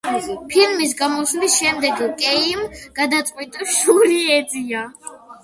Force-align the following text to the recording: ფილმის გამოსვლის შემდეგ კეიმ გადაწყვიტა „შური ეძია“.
ფილმის 0.53 0.95
გამოსვლის 1.01 1.57
შემდეგ 1.63 2.01
კეიმ 2.23 2.65
გადაწყვიტა 3.01 3.69
„შური 3.75 4.19
ეძია“. 4.41 4.85